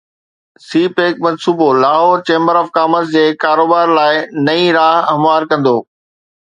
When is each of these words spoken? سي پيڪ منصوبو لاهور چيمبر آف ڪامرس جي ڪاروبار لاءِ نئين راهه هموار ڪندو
سي 0.69 0.79
پيڪ 0.99 1.13
منصوبو 1.25 1.67
لاهور 1.83 2.17
چيمبر 2.31 2.55
آف 2.63 2.67
ڪامرس 2.79 3.07
جي 3.19 3.25
ڪاروبار 3.45 3.95
لاءِ 4.01 4.13
نئين 4.51 4.69
راهه 4.81 5.09
هموار 5.15 5.51
ڪندو 5.55 5.79